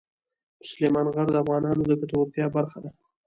سلیمان 0.69 1.07
غر 1.13 1.27
د 1.31 1.35
افغانانو 1.43 1.81
د 1.85 1.91
ګټورتیا 2.01 2.45
برخه 2.55 2.77
ده. 2.83 2.91